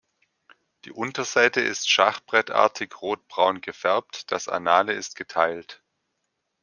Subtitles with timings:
[0.85, 5.83] Die Unterseite ist schachbrettartig rotbraun gefärbt, das Anale ist geteilt.